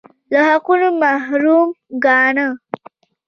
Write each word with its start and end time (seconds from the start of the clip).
له 0.31 0.39
حقونو 0.47 0.87
محروم 1.01 1.67
ګاڼه 2.05 2.47